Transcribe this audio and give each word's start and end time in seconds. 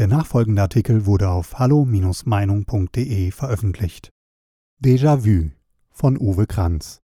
Der 0.00 0.08
nachfolgende 0.08 0.62
Artikel 0.62 1.04
wurde 1.04 1.28
auf 1.28 1.58
hallo-meinung.de 1.58 3.30
veröffentlicht. 3.32 4.08
Déjà-vu 4.82 5.50
von 5.90 6.16
Uwe 6.18 6.46
Kranz. 6.46 7.00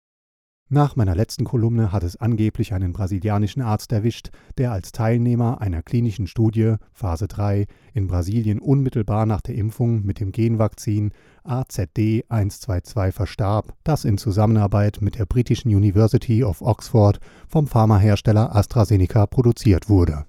Nach 0.70 0.96
meiner 0.96 1.16
letzten 1.16 1.44
Kolumne 1.44 1.92
hat 1.92 2.04
es 2.04 2.18
angeblich 2.18 2.71
einen 2.71 2.94
brasilianischen 2.94 3.64
Arzt 3.64 3.92
erwischt, 3.92 4.29
der 4.60 4.71
als 4.71 4.92
Teilnehmer 4.92 5.60
einer 5.60 5.82
klinischen 5.82 6.28
Studie 6.28 6.76
Phase 6.92 7.28
3 7.28 7.66
in 7.96 8.06
Brasilien 8.06 8.60
unmittelbar 8.60 9.25
nach 9.25 9.41
der 9.41 9.55
Impfung 9.55 10.05
mit 10.05 10.20
dem 10.20 10.32
Genvakzin 10.32 11.14
AZD 11.44 12.25
122 12.30 13.16
verstarb, 13.16 13.73
das 13.84 14.05
in 14.05 14.20
Zusammenarbeit 14.20 15.00
mit 15.02 15.18
der 15.18 15.25
britischen 15.25 15.70
University 15.70 16.44
of 16.44 16.62
Oxford 16.62 17.20
vom 17.48 17.66
Pharmahersteller 17.66 18.55
AstraZeneca 18.55 19.25
produziert 19.25 19.89
wurde. 19.89 20.28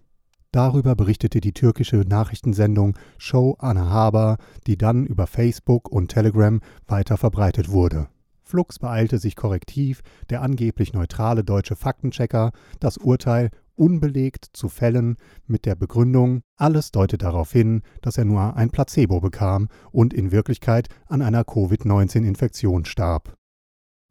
Darüber 0.55 0.95
berichtete 0.95 1.41
die 1.41 1.53
türkische 1.53 2.05
Nachrichtensendung 2.07 2.97
Show 3.19 3.57
Anna 3.59 3.91
Haber, 3.91 4.37
die 4.69 4.79
dann 4.79 5.05
über 5.05 5.27
Facebook 5.27 5.91
und 5.91 6.13
Telegram 6.13 6.61
weiter 6.87 7.17
verbreitet 7.17 7.71
wurde. 7.71 8.07
Flugs 8.41 8.79
beeilte 8.79 9.19
sich 9.19 9.35
korrektiv 9.35 10.03
der 10.31 10.43
angeblich 10.43 10.93
neutrale 10.93 11.43
deutsche 11.43 11.75
Faktenchecker, 11.75 12.53
das 12.79 12.99
Urteil 12.99 13.51
unbelegt 13.75 14.47
zu 14.53 14.69
fällen 14.69 15.17
mit 15.49 15.67
der 15.67 15.75
Begründung, 15.75 16.43
alles 16.57 16.93
deutet 16.93 17.23
darauf 17.23 17.51
hin, 17.51 17.83
dass 18.01 18.17
er 18.17 18.25
nur 18.25 18.55
ein 18.55 18.71
Placebo 18.71 19.19
bekam 19.19 19.67
und 19.91 20.15
in 20.15 20.31
Wirklichkeit 20.31 20.87
an 21.07 21.21
einer 21.21 21.43
Covid-19-Infektion 21.43 22.85
starb. 22.85 23.35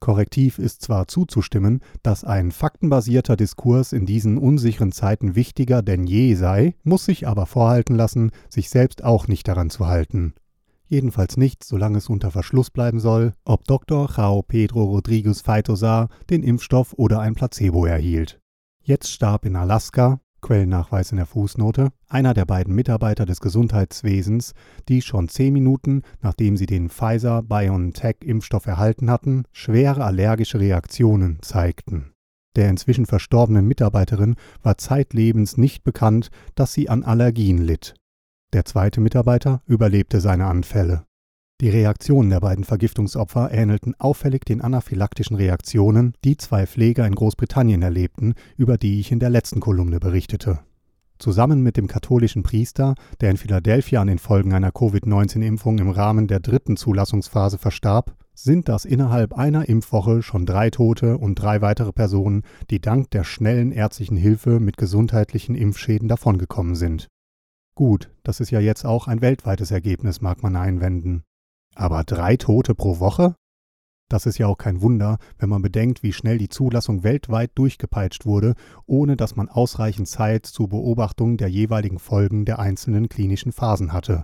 Korrektiv 0.03 0.59
ist 0.59 0.81
zwar 0.81 1.07
zuzustimmen, 1.07 1.79
dass 2.01 2.25
ein 2.25 2.51
faktenbasierter 2.51 3.37
Diskurs 3.37 3.93
in 3.93 4.05
diesen 4.05 4.37
unsicheren 4.37 4.91
Zeiten 4.91 5.37
wichtiger 5.37 5.81
denn 5.81 6.05
je 6.05 6.35
sei, 6.35 6.75
muss 6.83 7.05
sich 7.05 7.25
aber 7.25 7.45
vorhalten 7.45 7.95
lassen, 7.95 8.31
sich 8.49 8.69
selbst 8.69 9.01
auch 9.05 9.29
nicht 9.29 9.47
daran 9.47 9.69
zu 9.69 9.87
halten. 9.87 10.33
Jedenfalls 10.89 11.37
nicht, 11.37 11.63
solange 11.63 11.99
es 11.99 12.09
unter 12.09 12.31
Verschluss 12.31 12.69
bleiben 12.69 12.99
soll, 12.99 13.31
ob 13.45 13.63
Dr. 13.63 14.09
Jao 14.13 14.41
Pedro 14.41 14.83
Rodriguez 14.83 15.39
Feitosar 15.39 16.09
den 16.29 16.43
Impfstoff 16.43 16.91
oder 16.97 17.21
ein 17.21 17.33
Placebo 17.33 17.85
erhielt. 17.85 18.41
Jetzt 18.83 19.09
starb 19.09 19.45
in 19.45 19.55
Alaska, 19.55 20.19
Quellennachweis 20.43 21.09
in 21.09 21.17
der 21.17 21.25
Fußnote, 21.25 21.89
einer 22.07 22.35
der 22.35 22.45
beiden 22.45 22.75
Mitarbeiter 22.75 23.25
des 23.25 23.41
Gesundheitswesens, 23.41 24.53
die 24.87 25.01
schon 25.01 25.27
zehn 25.27 25.51
Minuten, 25.53 26.03
nachdem 26.21 26.57
sie 26.57 26.67
den 26.67 26.89
Pfizer-BioNTech-Impfstoff 26.89 28.67
erhalten 28.67 29.09
hatten, 29.09 29.45
schwere 29.51 30.03
allergische 30.03 30.59
Reaktionen 30.59 31.39
zeigten. 31.41 32.13
Der 32.55 32.69
inzwischen 32.69 33.07
verstorbenen 33.07 33.67
Mitarbeiterin 33.67 34.35
war 34.61 34.77
zeitlebens 34.77 35.57
nicht 35.57 35.83
bekannt, 35.83 36.29
dass 36.53 36.73
sie 36.73 36.87
an 36.89 37.03
Allergien 37.03 37.57
litt. 37.57 37.95
Der 38.53 38.65
zweite 38.65 39.01
Mitarbeiter 39.01 39.63
überlebte 39.65 40.21
seine 40.21 40.45
Anfälle. 40.45 41.05
Die 41.61 41.69
Reaktionen 41.69 42.29
der 42.29 42.41
beiden 42.41 42.65
Vergiftungsopfer 42.65 43.51
ähnelten 43.51 43.95
auffällig 43.97 44.43
den 44.43 44.59
anaphylaktischen 44.59 45.37
Reaktionen, 45.37 46.13
die 46.25 46.35
zwei 46.35 46.67
Pfleger 46.67 47.07
in 47.07 47.15
Großbritannien 47.15 47.81
erlebten, 47.81 48.33
über 48.57 48.77
die 48.77 48.99
ich 48.99 49.11
in 49.11 49.19
der 49.19 49.29
letzten 49.29 49.61
Kolumne 49.61 49.99
berichtete. 49.99 50.59
Zusammen 51.19 51.63
mit 51.63 51.77
dem 51.77 51.87
katholischen 51.87 52.43
Priester, 52.43 52.95
der 53.21 53.31
in 53.31 53.37
Philadelphia 53.37 54.01
an 54.01 54.07
den 54.07 54.19
Folgen 54.19 54.53
einer 54.53 54.71
Covid-19-Impfung 54.71 55.77
im 55.77 55.89
Rahmen 55.89 56.27
der 56.27 56.41
dritten 56.41 56.75
Zulassungsphase 56.75 57.57
verstarb, 57.57 58.17
sind 58.33 58.67
das 58.67 58.83
innerhalb 58.83 59.33
einer 59.33 59.69
Impfwoche 59.69 60.21
schon 60.21 60.45
drei 60.45 60.69
Tote 60.69 61.17
und 61.17 61.35
drei 61.35 61.61
weitere 61.61 61.93
Personen, 61.93 62.41
die 62.69 62.81
dank 62.81 63.11
der 63.11 63.23
schnellen 63.23 63.71
ärztlichen 63.71 64.17
Hilfe 64.17 64.59
mit 64.59 64.75
gesundheitlichen 64.75 65.55
Impfschäden 65.55 66.09
davongekommen 66.09 66.75
sind. 66.75 67.07
Gut, 67.73 68.11
das 68.23 68.41
ist 68.41 68.51
ja 68.51 68.59
jetzt 68.59 68.85
auch 68.85 69.07
ein 69.07 69.21
weltweites 69.21 69.71
Ergebnis, 69.71 70.19
mag 70.19 70.43
man 70.43 70.55
einwenden. 70.55 71.23
Aber 71.75 72.03
drei 72.03 72.37
Tote 72.37 72.75
pro 72.75 72.99
Woche? 72.99 73.35
Das 74.09 74.25
ist 74.25 74.37
ja 74.37 74.47
auch 74.47 74.57
kein 74.57 74.81
Wunder, 74.81 75.17
wenn 75.39 75.49
man 75.49 75.61
bedenkt, 75.61 76.03
wie 76.03 76.13
schnell 76.13 76.37
die 76.37 76.49
Zulassung 76.49 77.03
weltweit 77.03 77.51
durchgepeitscht 77.55 78.25
wurde, 78.25 78.53
ohne 78.85 79.17
dass 79.17 79.35
man 79.35 79.49
ausreichend 79.49 80.07
Zeit 80.07 80.45
zur 80.45 80.69
Beobachtung 80.69 81.37
der 81.37 81.47
jeweiligen 81.47 81.99
Folgen 81.99 82.45
der 82.45 82.59
einzelnen 82.59 83.09
klinischen 83.09 83.51
Phasen 83.51 83.91
hatte. 83.91 84.23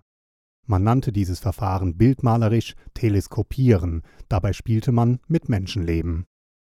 Man 0.67 0.83
nannte 0.83 1.11
dieses 1.11 1.39
Verfahren 1.39 1.97
bildmalerisch 1.97 2.75
Teleskopieren, 2.93 4.03
dabei 4.27 4.53
spielte 4.53 4.91
man 4.91 5.19
mit 5.27 5.49
Menschenleben. 5.49 6.25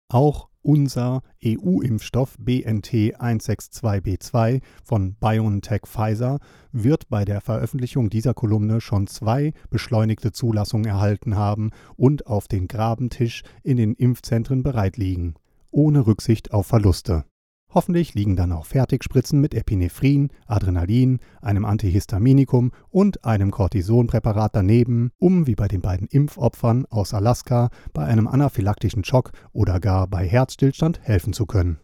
Auch 0.09 0.50
unser 0.62 1.22
EU-Impfstoff 1.44 2.37
BNT 2.38 3.16
162b2 3.19 4.60
von 4.82 5.15
BioNTech 5.15 5.82
Pfizer 5.87 6.38
wird 6.72 7.09
bei 7.09 7.25
der 7.25 7.41
Veröffentlichung 7.41 8.10
dieser 8.10 8.34
Kolumne 8.34 8.81
schon 8.81 9.06
zwei 9.06 9.53
beschleunigte 9.70 10.32
Zulassungen 10.32 10.87
erhalten 10.87 11.37
haben 11.37 11.70
und 11.97 12.26
auf 12.26 12.49
den 12.49 12.69
Grabentisch 12.69 13.43
in 13.62 13.76
den 13.76 13.94
Impfzentren 13.94 14.62
bereit 14.62 14.97
liegen, 14.97 15.34
ohne 15.70 16.06
Rücksicht 16.06 16.53
auf 16.53 16.66
Verluste 16.66 17.25
Hoffentlich 17.72 18.14
liegen 18.14 18.34
dann 18.34 18.50
auch 18.50 18.66
Fertigspritzen 18.66 19.41
mit 19.41 19.54
Epinephrin, 19.54 20.31
Adrenalin, 20.47 21.20
einem 21.41 21.64
Antihistaminikum 21.64 22.72
und 22.91 23.25
einem 23.25 23.53
Cortisonpräparat 23.53 24.56
daneben, 24.56 25.12
um 25.19 25.47
wie 25.47 25.54
bei 25.54 25.69
den 25.69 25.81
beiden 25.81 26.08
Impfopfern 26.08 26.86
aus 26.91 27.14
Alaska 27.14 27.70
bei 27.92 28.04
einem 28.04 28.26
anaphylaktischen 28.26 29.04
Schock 29.04 29.31
oder 29.53 29.78
gar 29.78 30.08
bei 30.08 30.26
Herzstillstand 30.26 31.00
helfen 31.03 31.32
zu 31.32 31.47
können 31.47 31.78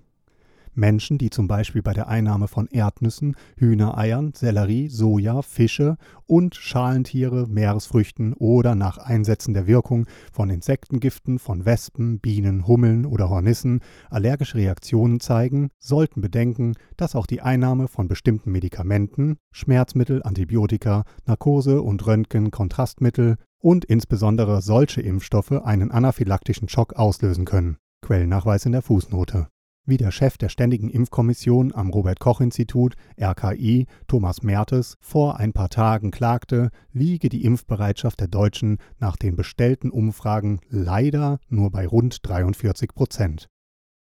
Menschen, 0.76 1.18
die 1.18 1.30
zum 1.30 1.48
Beispiel 1.48 1.82
bei 1.82 1.92
der 1.92 2.08
Einnahme 2.08 2.48
von 2.48 2.66
Erdnüssen, 2.68 3.36
Hühnereiern, 3.56 4.32
Sellerie, 4.34 4.88
Soja, 4.88 5.42
Fische 5.42 5.96
und 6.26 6.54
Schalentiere, 6.54 7.46
Meeresfrüchten 7.48 8.34
oder 8.34 8.74
nach 8.74 8.98
Einsetzen 8.98 9.54
der 9.54 9.66
Wirkung 9.66 10.06
von 10.32 10.50
Insektengiften 10.50 11.38
von 11.38 11.64
Wespen, 11.64 12.20
Bienen, 12.20 12.66
Hummeln 12.66 13.06
oder 13.06 13.30
Hornissen 13.30 13.80
allergische 14.10 14.58
Reaktionen 14.58 15.20
zeigen, 15.20 15.70
sollten 15.78 16.20
bedenken, 16.20 16.74
dass 16.96 17.14
auch 17.14 17.26
die 17.26 17.40
Einnahme 17.40 17.88
von 17.88 18.08
bestimmten 18.08 18.52
Medikamenten, 18.52 19.38
Schmerzmittel, 19.52 20.22
Antibiotika, 20.22 21.04
Narkose 21.26 21.82
und 21.82 22.06
Röntgen-Kontrastmittel 22.06 23.36
und 23.58 23.84
insbesondere 23.84 24.62
solche 24.62 25.00
Impfstoffe 25.00 25.52
einen 25.52 25.90
anaphylaktischen 25.90 26.68
Schock 26.68 26.94
auslösen 26.94 27.44
können. 27.44 27.78
Quellennachweis 28.02 28.66
in 28.66 28.72
der 28.72 28.82
Fußnote 28.82 29.48
wie 29.86 29.96
der 29.96 30.10
Chef 30.10 30.36
der 30.36 30.48
Ständigen 30.48 30.90
Impfkommission 30.90 31.74
am 31.74 31.90
Robert 31.90 32.20
Koch 32.20 32.40
Institut 32.40 32.94
RKI, 33.20 33.86
Thomas 34.08 34.42
Mertes, 34.42 34.96
vor 35.00 35.38
ein 35.38 35.52
paar 35.52 35.70
Tagen 35.70 36.10
klagte, 36.10 36.70
liege 36.92 37.28
die 37.28 37.44
Impfbereitschaft 37.44 38.20
der 38.20 38.28
Deutschen 38.28 38.78
nach 38.98 39.16
den 39.16 39.36
bestellten 39.36 39.90
Umfragen 39.90 40.60
leider 40.68 41.38
nur 41.48 41.70
bei 41.70 41.86
rund 41.86 42.18
43 42.28 42.94
Prozent. 42.94 43.48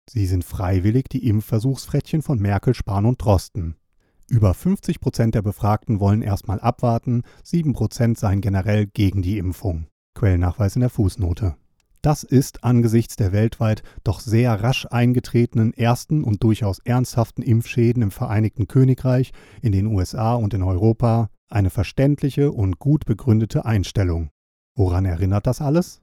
Sie 0.08 0.26
sind 0.26 0.44
freiwillig 0.44 1.08
die 1.08 1.26
Impfversuchsfrettchen 1.26 2.22
von 2.22 2.38
Merkel, 2.38 2.74
Spahn 2.74 3.06
und 3.06 3.22
Drosten. 3.22 3.76
Über 4.28 4.54
50 4.54 5.00
Prozent 5.00 5.34
der 5.34 5.42
Befragten 5.42 6.00
wollen 6.00 6.22
erstmal 6.22 6.60
abwarten, 6.60 7.22
7 7.44 7.74
Prozent 7.74 8.18
seien 8.18 8.40
generell 8.40 8.86
gegen 8.86 9.22
die 9.22 9.38
Impfung. 9.38 9.86
Quellnachweis 10.14 10.74
in 10.74 10.80
der 10.80 10.90
Fußnote. 10.90 11.56
Das 12.06 12.22
ist 12.22 12.62
angesichts 12.62 13.16
der 13.16 13.32
weltweit 13.32 13.82
doch 14.04 14.20
sehr 14.20 14.62
rasch 14.62 14.86
eingetretenen 14.88 15.74
ersten 15.74 16.22
und 16.22 16.44
durchaus 16.44 16.78
ernsthaften 16.78 17.42
Impfschäden 17.42 18.00
im 18.00 18.12
Vereinigten 18.12 18.68
Königreich, 18.68 19.32
in 19.60 19.72
den 19.72 19.86
USA 19.86 20.36
und 20.36 20.54
in 20.54 20.62
Europa 20.62 21.30
eine 21.48 21.68
verständliche 21.68 22.52
und 22.52 22.78
gut 22.78 23.06
begründete 23.06 23.64
Einstellung. 23.64 24.30
Woran 24.76 25.04
erinnert 25.04 25.48
das 25.48 25.60
alles? 25.60 26.00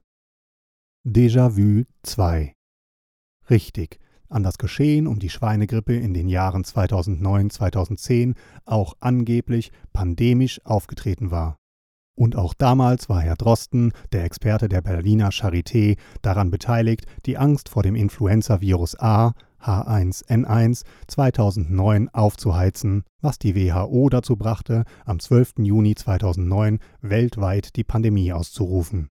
Déjà-vu 1.06 1.84
2 2.02 2.52
Richtig, 3.48 3.98
an 4.28 4.42
das 4.42 4.58
Geschehen 4.58 5.06
um 5.06 5.18
die 5.18 5.30
Schweinegrippe 5.30 5.96
in 5.96 6.12
den 6.12 6.28
Jahren 6.28 6.64
2009-2010 6.64 8.34
auch 8.66 8.92
angeblich 9.00 9.72
pandemisch 9.94 10.60
aufgetreten 10.66 11.30
war. 11.30 11.56
Und 12.16 12.36
auch 12.36 12.54
damals 12.54 13.08
war 13.08 13.20
Herr 13.20 13.34
Drosten, 13.34 13.92
der 14.12 14.24
Experte 14.24 14.68
der 14.68 14.82
Berliner 14.82 15.30
Charité, 15.30 15.98
daran 16.22 16.50
beteiligt, 16.50 17.06
die 17.26 17.38
Angst 17.38 17.68
vor 17.68 17.82
dem 17.82 17.96
Influenza-Virus 17.96 18.98
A 19.00 19.32
H1N1 19.64 20.84
2009 21.08 22.10
aufzuheizen, 22.10 23.04
was 23.20 23.38
die 23.38 23.56
WHO 23.56 24.08
dazu 24.10 24.36
brachte, 24.36 24.84
am 25.04 25.18
12. 25.18 25.54
Juni 25.58 25.94
2009 25.94 26.78
weltweit 27.00 27.76
die 27.76 27.84
Pandemie 27.84 28.32
auszurufen. 28.32 29.08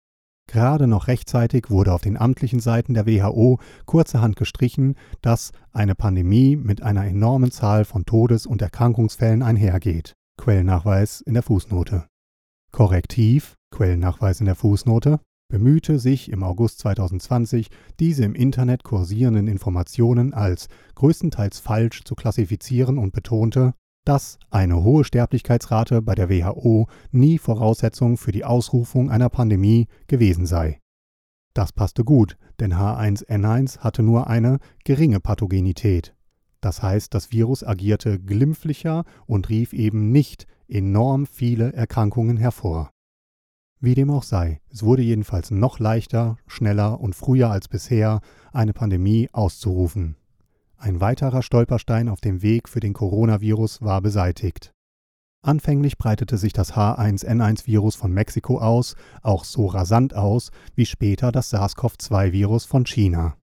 Gerade 0.48 0.86
noch 0.86 1.08
rechtzeitig 1.08 1.70
wurde 1.70 1.92
auf 1.92 2.02
den 2.02 2.16
amtlichen 2.16 2.60
Seiten 2.60 2.94
der 2.94 3.06
WHO 3.06 3.58
kurzerhand 3.84 4.36
gestrichen, 4.36 4.94
dass 5.20 5.50
eine 5.72 5.96
Pandemie 5.96 6.54
mit 6.54 6.82
einer 6.82 7.04
enormen 7.04 7.50
Zahl 7.50 7.84
von 7.84 8.06
Todes- 8.06 8.46
und 8.46 8.62
Erkrankungsfällen 8.62 9.42
einhergeht. 9.42 10.14
Quellnachweis 10.38 11.20
in 11.22 11.34
der 11.34 11.42
Fußnote. 11.42 12.06
Korrektiv, 12.76 13.56
Quellennachweis 13.70 14.40
in 14.40 14.44
der 14.44 14.54
Fußnote, 14.54 15.18
bemühte 15.48 15.98
sich 15.98 16.30
im 16.30 16.42
August 16.42 16.80
2020, 16.80 17.68
diese 17.98 18.22
im 18.22 18.34
Internet 18.34 18.84
kursierenden 18.84 19.48
Informationen 19.48 20.34
als 20.34 20.68
größtenteils 20.94 21.58
falsch 21.58 22.04
zu 22.04 22.14
klassifizieren 22.14 22.98
und 22.98 23.14
betonte, 23.14 23.72
dass 24.04 24.38
eine 24.50 24.84
hohe 24.84 25.04
Sterblichkeitsrate 25.04 26.02
bei 26.02 26.14
der 26.14 26.28
WHO 26.28 26.86
nie 27.12 27.38
Voraussetzung 27.38 28.18
für 28.18 28.32
die 28.32 28.44
Ausrufung 28.44 29.10
einer 29.10 29.30
Pandemie 29.30 29.86
gewesen 30.06 30.44
sei. 30.44 30.78
Das 31.54 31.72
passte 31.72 32.04
gut, 32.04 32.36
denn 32.60 32.74
H1N1 32.74 33.78
hatte 33.78 34.02
nur 34.02 34.26
eine 34.26 34.58
geringe 34.84 35.20
Pathogenität. 35.20 36.14
Das 36.60 36.82
heißt, 36.82 37.14
das 37.14 37.32
Virus 37.32 37.64
agierte 37.64 38.20
glimpflicher 38.20 39.06
und 39.24 39.48
rief 39.48 39.72
eben 39.72 40.12
nicht 40.12 40.46
enorm 40.68 41.26
viele 41.26 41.72
Erkrankungen 41.72 42.36
hervor. 42.36 42.90
Wie 43.80 43.94
dem 43.94 44.10
auch 44.10 44.22
sei, 44.22 44.60
es 44.70 44.82
wurde 44.82 45.02
jedenfalls 45.02 45.50
noch 45.50 45.78
leichter, 45.78 46.38
schneller 46.46 47.00
und 47.00 47.14
früher 47.14 47.50
als 47.50 47.68
bisher 47.68 48.20
eine 48.52 48.72
Pandemie 48.72 49.28
auszurufen. 49.32 50.16
Ein 50.78 51.00
weiterer 51.00 51.42
Stolperstein 51.42 52.08
auf 52.08 52.20
dem 52.20 52.42
Weg 52.42 52.68
für 52.68 52.80
den 52.80 52.94
Coronavirus 52.94 53.82
war 53.82 54.00
beseitigt. 54.00 54.72
Anfänglich 55.42 55.96
breitete 55.96 56.38
sich 56.38 56.52
das 56.52 56.74
H1N1-Virus 56.74 57.94
von 57.94 58.12
Mexiko 58.12 58.58
aus, 58.58 58.96
auch 59.22 59.44
so 59.44 59.66
rasant 59.66 60.14
aus 60.14 60.50
wie 60.74 60.86
später 60.86 61.30
das 61.30 61.50
SARS-CoV-2-Virus 61.50 62.64
von 62.64 62.84
China. 62.84 63.36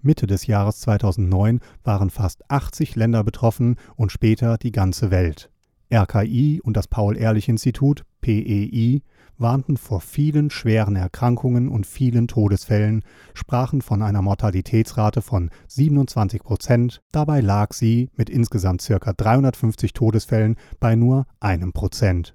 Mitte 0.00 0.28
des 0.28 0.46
Jahres 0.46 0.80
2009 0.80 1.60
waren 1.82 2.10
fast 2.10 2.48
80 2.48 2.94
Länder 2.94 3.24
betroffen 3.24 3.76
und 3.96 4.12
später 4.12 4.56
die 4.56 4.70
ganze 4.70 5.10
Welt. 5.10 5.50
RKI 5.92 6.60
und 6.62 6.76
das 6.76 6.86
Paul-Ehrlich-Institut 6.88 8.04
PEI 8.20 9.02
warnten 9.38 9.76
vor 9.76 10.00
vielen 10.00 10.50
schweren 10.50 10.96
Erkrankungen 10.96 11.68
und 11.68 11.86
vielen 11.86 12.28
Todesfällen, 12.28 13.02
sprachen 13.34 13.82
von 13.82 14.02
einer 14.02 14.20
Mortalitätsrate 14.20 15.22
von 15.22 15.50
27 15.68 16.42
Prozent, 16.42 17.02
dabei 17.12 17.40
lag 17.40 17.72
sie 17.72 18.10
mit 18.16 18.28
insgesamt 18.28 18.84
ca. 18.86 19.12
350 19.12 19.92
Todesfällen 19.92 20.56
bei 20.80 20.96
nur 20.96 21.26
einem 21.40 21.72
Prozent. 21.72 22.34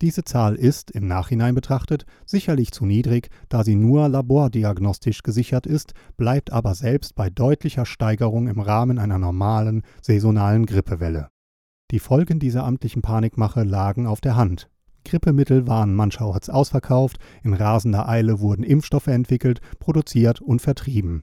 Diese 0.00 0.24
Zahl 0.24 0.54
ist, 0.56 0.90
im 0.90 1.06
Nachhinein 1.06 1.54
betrachtet, 1.54 2.04
sicherlich 2.26 2.72
zu 2.72 2.84
niedrig, 2.84 3.30
da 3.48 3.64
sie 3.64 3.76
nur 3.76 4.08
labordiagnostisch 4.08 5.22
gesichert 5.22 5.66
ist, 5.66 5.94
bleibt 6.16 6.52
aber 6.52 6.74
selbst 6.74 7.14
bei 7.14 7.30
deutlicher 7.30 7.86
Steigerung 7.86 8.48
im 8.48 8.60
Rahmen 8.60 8.98
einer 8.98 9.18
normalen 9.18 9.82
saisonalen 10.02 10.66
Grippewelle. 10.66 11.28
Die 11.90 11.98
Folgen 11.98 12.38
dieser 12.38 12.64
amtlichen 12.64 13.02
Panikmache 13.02 13.62
lagen 13.62 14.06
auf 14.06 14.20
der 14.20 14.36
Hand. 14.36 14.70
Grippemittel 15.04 15.66
waren 15.66 15.94
mancherorts 15.94 16.48
ausverkauft, 16.48 17.18
in 17.42 17.52
rasender 17.52 18.08
Eile 18.08 18.40
wurden 18.40 18.64
Impfstoffe 18.64 19.06
entwickelt, 19.06 19.60
produziert 19.78 20.40
und 20.40 20.62
vertrieben. 20.62 21.22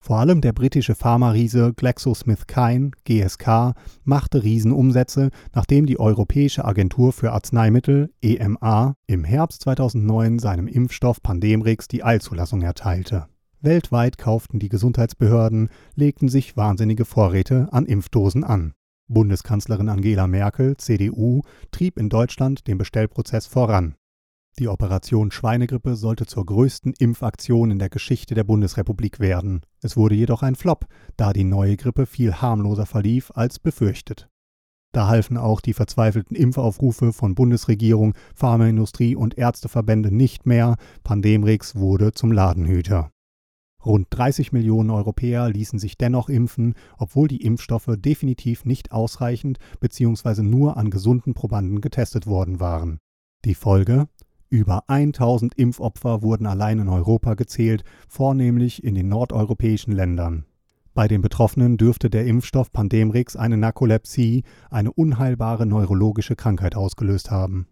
Vor 0.00 0.18
allem 0.18 0.42
der 0.42 0.52
britische 0.52 0.94
Pharmariese 0.94 1.72
GlaxoSmithKline 1.74 2.90
GSK 3.04 3.74
machte 4.04 4.42
Riesenumsätze, 4.42 5.30
nachdem 5.54 5.86
die 5.86 5.98
Europäische 5.98 6.64
Agentur 6.66 7.12
für 7.14 7.32
Arzneimittel 7.32 8.12
EMA 8.20 8.96
im 9.06 9.24
Herbst 9.24 9.62
2009 9.62 10.38
seinem 10.40 10.66
Impfstoff 10.66 11.22
Pandemrix 11.22 11.88
die 11.88 12.04
Eilzulassung 12.04 12.60
erteilte. 12.60 13.28
Weltweit 13.62 14.18
kauften 14.18 14.58
die 14.58 14.68
Gesundheitsbehörden, 14.68 15.70
legten 15.94 16.28
sich 16.28 16.54
wahnsinnige 16.54 17.06
Vorräte 17.06 17.68
an 17.70 17.86
Impfdosen 17.86 18.44
an. 18.44 18.74
Bundeskanzlerin 19.08 19.88
Angela 19.88 20.26
Merkel, 20.26 20.76
CDU, 20.76 21.42
trieb 21.70 21.98
in 21.98 22.08
Deutschland 22.08 22.66
den 22.66 22.78
Bestellprozess 22.78 23.46
voran. 23.46 23.94
Die 24.58 24.68
Operation 24.68 25.32
Schweinegrippe 25.32 25.96
sollte 25.96 26.26
zur 26.26 26.46
größten 26.46 26.94
Impfaktion 26.98 27.72
in 27.72 27.80
der 27.80 27.88
Geschichte 27.88 28.34
der 28.34 28.44
Bundesrepublik 28.44 29.18
werden. 29.18 29.62
Es 29.82 29.96
wurde 29.96 30.14
jedoch 30.14 30.42
ein 30.42 30.54
Flop, 30.54 30.86
da 31.16 31.32
die 31.32 31.42
neue 31.42 31.76
Grippe 31.76 32.06
viel 32.06 32.34
harmloser 32.34 32.86
verlief 32.86 33.32
als 33.34 33.58
befürchtet. 33.58 34.28
Da 34.92 35.08
halfen 35.08 35.36
auch 35.36 35.60
die 35.60 35.72
verzweifelten 35.72 36.36
Impfaufrufe 36.36 37.12
von 37.12 37.34
Bundesregierung, 37.34 38.14
Pharmaindustrie 38.36 39.16
und 39.16 39.36
Ärzteverbände 39.36 40.14
nicht 40.14 40.46
mehr, 40.46 40.76
Pandemrix 41.02 41.74
wurde 41.74 42.12
zum 42.12 42.30
Ladenhüter. 42.30 43.10
Rund 43.84 44.06
30 44.10 44.52
Millionen 44.52 44.90
Europäer 44.90 45.48
ließen 45.48 45.78
sich 45.78 45.98
dennoch 45.98 46.28
impfen, 46.28 46.74
obwohl 46.98 47.28
die 47.28 47.42
Impfstoffe 47.42 47.90
definitiv 47.96 48.64
nicht 48.64 48.92
ausreichend 48.92 49.58
bzw. 49.80 50.42
nur 50.42 50.76
an 50.76 50.90
gesunden 50.90 51.34
Probanden 51.34 51.80
getestet 51.80 52.26
worden 52.26 52.60
waren. 52.60 52.98
Die 53.44 53.54
Folge? 53.54 54.08
Über 54.48 54.84
1000 54.88 55.54
Impfopfer 55.54 56.22
wurden 56.22 56.46
allein 56.46 56.78
in 56.78 56.88
Europa 56.88 57.34
gezählt, 57.34 57.82
vornehmlich 58.08 58.84
in 58.84 58.94
den 58.94 59.08
nordeuropäischen 59.08 59.92
Ländern. 59.92 60.46
Bei 60.94 61.08
den 61.08 61.22
Betroffenen 61.22 61.76
dürfte 61.76 62.08
der 62.08 62.24
Impfstoff 62.24 62.70
Pandemrix 62.70 63.34
eine 63.34 63.56
Narkolepsie, 63.56 64.44
eine 64.70 64.92
unheilbare 64.92 65.66
neurologische 65.66 66.36
Krankheit 66.36 66.76
ausgelöst 66.76 67.32
haben. 67.32 67.66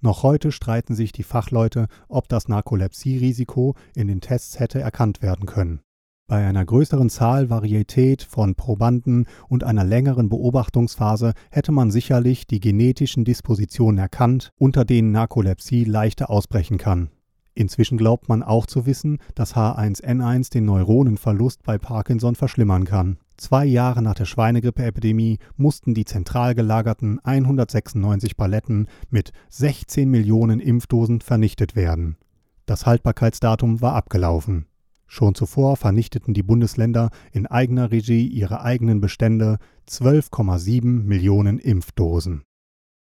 Noch 0.00 0.22
heute 0.22 0.52
streiten 0.52 0.94
sich 0.94 1.12
die 1.12 1.24
Fachleute, 1.24 1.88
ob 2.08 2.28
das 2.28 2.48
Narkolepsie-Risiko 2.48 3.74
in 3.94 4.06
den 4.06 4.20
Tests 4.20 4.60
hätte 4.60 4.80
erkannt 4.80 5.22
werden 5.22 5.46
können. 5.46 5.80
Bei 6.28 6.46
einer 6.46 6.64
größeren 6.64 7.08
Zahl 7.08 7.48
Varietät 7.48 8.22
von 8.22 8.54
Probanden 8.54 9.26
und 9.48 9.64
einer 9.64 9.84
längeren 9.84 10.28
Beobachtungsphase 10.28 11.32
hätte 11.50 11.72
man 11.72 11.90
sicherlich 11.90 12.46
die 12.46 12.60
genetischen 12.60 13.24
Dispositionen 13.24 13.98
erkannt, 13.98 14.52
unter 14.58 14.84
denen 14.84 15.10
Narkolepsie 15.10 15.84
leichter 15.84 16.28
ausbrechen 16.28 16.76
kann. 16.76 17.10
Inzwischen 17.58 17.98
glaubt 17.98 18.28
man 18.28 18.44
auch 18.44 18.66
zu 18.66 18.86
wissen, 18.86 19.18
dass 19.34 19.56
H1N1 19.56 20.52
den 20.52 20.64
Neuronenverlust 20.64 21.64
bei 21.64 21.76
Parkinson 21.76 22.36
verschlimmern 22.36 22.84
kann. 22.84 23.18
Zwei 23.36 23.64
Jahre 23.64 24.00
nach 24.00 24.14
der 24.14 24.26
Schweinegrippeepidemie 24.26 25.40
mussten 25.56 25.92
die 25.92 26.04
zentral 26.04 26.54
gelagerten 26.54 27.18
196 27.24 28.36
Paletten 28.36 28.86
mit 29.10 29.32
16 29.48 30.08
Millionen 30.08 30.60
Impfdosen 30.60 31.20
vernichtet 31.20 31.74
werden. 31.74 32.16
Das 32.64 32.86
Haltbarkeitsdatum 32.86 33.80
war 33.80 33.94
abgelaufen. 33.94 34.66
Schon 35.08 35.34
zuvor 35.34 35.76
vernichteten 35.76 36.34
die 36.34 36.44
Bundesländer 36.44 37.10
in 37.32 37.48
eigener 37.48 37.90
Regie 37.90 38.28
ihre 38.28 38.60
eigenen 38.60 39.00
Bestände 39.00 39.58
12,7 39.88 41.02
Millionen 41.02 41.58
Impfdosen. 41.58 42.44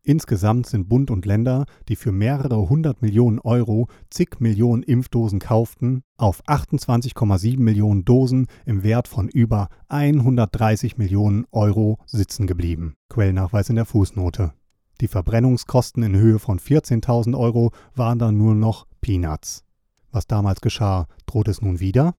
Insgesamt 0.03 0.65
sind 0.65 0.89
Bund 0.89 1.11
und 1.11 1.27
Länder, 1.27 1.65
die 1.87 1.95
für 1.95 2.11
mehrere 2.11 2.69
hundert 2.69 3.03
Millionen 3.03 3.37
Euro 3.39 3.87
zig 4.09 4.39
Millionen 4.39 4.81
Impfdosen 4.81 5.39
kauften, 5.39 6.01
auf 6.17 6.43
28,7 6.47 7.59
Millionen 7.59 8.03
Dosen 8.03 8.47
im 8.65 8.81
Wert 8.81 9.07
von 9.07 9.27
über 9.29 9.69
130 9.89 10.97
Millionen 10.97 11.45
Euro 11.51 11.99
sitzen 12.07 12.47
geblieben. 12.47 12.95
Quellnachweis 13.09 13.69
in 13.69 13.75
der 13.75 13.85
Fußnote. 13.85 14.53
Die 15.01 15.07
Verbrennungskosten 15.07 16.01
in 16.01 16.15
Höhe 16.15 16.39
von 16.39 16.59
14.000 16.59 17.37
Euro 17.37 17.71
waren 17.93 18.17
dann 18.17 18.37
nur 18.37 18.55
noch 18.55 18.87
Peanuts. 19.01 19.63
Was 20.11 20.25
damals 20.25 20.61
geschah, 20.61 21.07
droht 21.27 21.47
es 21.47 21.61
nun 21.61 21.79
wieder? 21.79 22.15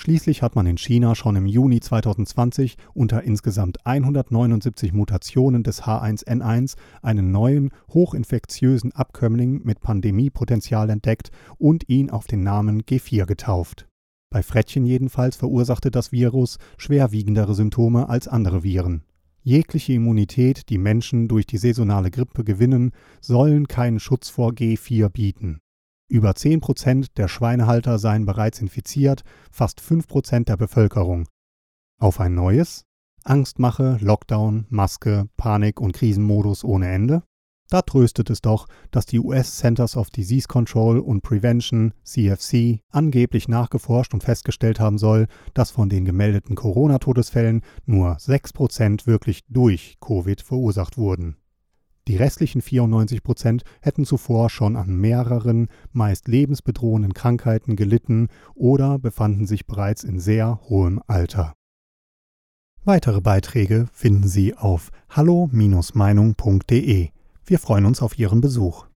Schließlich 0.00 0.40
hat 0.40 0.56
man 0.56 0.64
in 0.64 0.78
China 0.78 1.14
schon 1.14 1.36
im 1.36 1.44
Juni 1.44 1.80
2020 1.80 2.78
unter 2.94 3.22
insgesamt 3.22 3.84
179 3.84 4.94
Mutationen 4.94 5.62
des 5.62 5.82
H1N1 5.82 6.76
einen 7.02 7.30
neuen, 7.32 7.70
hochinfektiösen 7.92 8.92
Abkömmling 8.92 9.60
mit 9.62 9.80
Pandemiepotenzial 9.80 10.88
entdeckt 10.88 11.30
und 11.58 11.86
ihn 11.90 12.08
auf 12.08 12.26
den 12.26 12.42
Namen 12.42 12.80
G4 12.82 13.26
getauft. 13.26 13.88
Bei 14.32 14.42
Frettchen 14.42 14.86
jedenfalls 14.86 15.36
verursachte 15.36 15.90
das 15.90 16.12
Virus 16.12 16.56
schwerwiegendere 16.78 17.54
Symptome 17.54 18.08
als 18.08 18.26
andere 18.26 18.62
Viren. 18.62 19.02
Jegliche 19.42 19.92
Immunität, 19.92 20.70
die 20.70 20.78
Menschen 20.78 21.28
durch 21.28 21.46
die 21.46 21.58
saisonale 21.58 22.10
Grippe 22.10 22.42
gewinnen, 22.42 22.92
sollen 23.20 23.68
keinen 23.68 24.00
Schutz 24.00 24.30
vor 24.30 24.52
G4 24.52 25.10
bieten. 25.10 25.60
Über 26.10 26.34
10 26.34 26.60
Prozent 26.60 27.18
der 27.18 27.28
Schweinehalter 27.28 28.00
seien 28.00 28.26
bereits 28.26 28.60
infiziert, 28.60 29.22
fast 29.52 29.80
5 29.80 30.08
Prozent 30.08 30.48
der 30.48 30.56
Bevölkerung. 30.56 31.28
Auf 32.00 32.18
ein 32.18 32.34
neues? 32.34 32.84
Angstmache, 33.22 33.96
Lockdown, 34.00 34.66
Maske, 34.70 35.28
Panik 35.36 35.80
und 35.80 35.92
Krisenmodus 35.92 36.64
ohne 36.64 36.90
Ende? 36.90 37.22
Da 37.68 37.82
tröstet 37.82 38.28
es 38.28 38.40
doch, 38.40 38.66
dass 38.90 39.06
die 39.06 39.20
US 39.20 39.58
Centers 39.58 39.96
of 39.96 40.10
Disease 40.10 40.48
Control 40.48 40.98
und 40.98 41.22
Prevention, 41.22 41.94
CFC, 42.02 42.80
angeblich 42.90 43.46
nachgeforscht 43.46 44.12
und 44.12 44.24
festgestellt 44.24 44.80
haben 44.80 44.98
soll, 44.98 45.28
dass 45.54 45.70
von 45.70 45.88
den 45.88 46.04
gemeldeten 46.04 46.56
Corona-Todesfällen 46.56 47.62
nur 47.86 48.16
6% 48.16 49.06
wirklich 49.06 49.42
durch 49.48 49.98
Covid 50.00 50.40
verursacht 50.40 50.98
wurden. 50.98 51.36
Die 52.10 52.16
restlichen 52.16 52.60
94 52.60 53.22
Prozent 53.22 53.62
hätten 53.80 54.04
zuvor 54.04 54.50
schon 54.50 54.74
an 54.74 54.96
mehreren, 54.96 55.68
meist 55.92 56.26
lebensbedrohenden 56.26 57.14
Krankheiten 57.14 57.76
gelitten 57.76 58.26
oder 58.56 58.98
befanden 58.98 59.46
sich 59.46 59.64
bereits 59.64 60.02
in 60.02 60.18
sehr 60.18 60.58
hohem 60.68 61.00
Alter. 61.06 61.54
Weitere 62.82 63.20
Beiträge 63.20 63.86
finden 63.92 64.26
Sie 64.26 64.56
auf 64.56 64.90
hallo-meinung.de. 65.08 67.10
Wir 67.44 67.58
freuen 67.60 67.84
uns 67.84 68.02
auf 68.02 68.18
Ihren 68.18 68.40
Besuch. 68.40 68.89